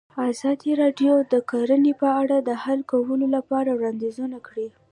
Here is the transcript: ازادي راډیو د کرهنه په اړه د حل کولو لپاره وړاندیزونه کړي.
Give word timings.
ازادي 0.31 0.71
راډیو 0.81 1.13
د 1.33 1.35
کرهنه 1.49 1.93
په 2.01 2.07
اړه 2.21 2.37
د 2.41 2.49
حل 2.63 2.79
کولو 2.91 3.25
لپاره 3.35 3.69
وړاندیزونه 3.73 4.37
کړي. 4.47 4.67